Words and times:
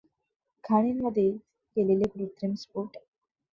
खाणींमध्ये 0.63 1.29
केलेले 1.77 2.07
कृत्रिम 2.09 2.53
स्फोट. 2.55 2.97